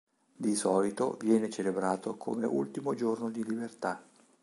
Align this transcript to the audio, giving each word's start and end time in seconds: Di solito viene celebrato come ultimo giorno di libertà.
Di 0.33 0.55
solito 0.55 1.15
viene 1.19 1.51
celebrato 1.51 2.17
come 2.17 2.47
ultimo 2.47 2.95
giorno 2.95 3.29
di 3.29 3.43
libertà. 3.43 4.03